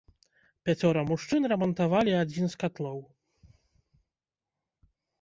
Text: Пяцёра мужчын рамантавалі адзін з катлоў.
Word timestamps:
Пяцёра 0.69 1.01
мужчын 1.09 1.41
рамантавалі 1.53 2.11
адзін 2.23 2.45
з 2.57 2.63
катлоў. 2.65 3.01